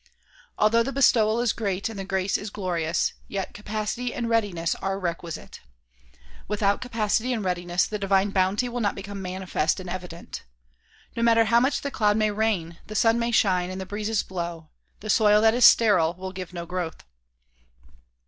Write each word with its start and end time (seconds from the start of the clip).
Although 0.57 0.81
the 0.81 0.91
bestowal 0.91 1.41
is 1.41 1.53
great 1.53 1.87
and 1.87 1.99
the 1.99 2.03
grace 2.03 2.35
is 2.35 2.49
glorious, 2.49 3.13
yet 3.27 3.53
capacity 3.53 4.15
and 4.15 4.25
readi 4.25 4.51
ness 4.51 4.73
are 4.73 4.97
requisite. 4.97 5.59
Without 6.47 6.81
capacity 6.81 7.31
and 7.33 7.45
readiness 7.45 7.85
the 7.85 7.99
divine 7.99 8.31
bounty 8.31 8.67
will 8.67 8.79
not 8.79 8.95
become 8.95 9.21
manifest 9.21 9.79
and 9.79 9.87
evident. 9.87 10.41
No 11.15 11.21
matter 11.21 11.45
how 11.45 11.59
much 11.59 11.81
the 11.81 11.91
cloud 11.91 12.17
may 12.17 12.31
rain, 12.31 12.79
the 12.87 12.95
sun 12.95 13.19
may 13.19 13.29
shine 13.29 13.69
and 13.69 13.79
the 13.79 13.85
breezes 13.85 14.23
blow, 14.23 14.69
the 15.01 15.09
soil 15.11 15.39
that 15.41 15.53
is 15.53 15.65
sterile 15.65 16.15
will 16.15 16.31
give 16.31 16.51
no 16.51 16.65
growth. 16.65 17.03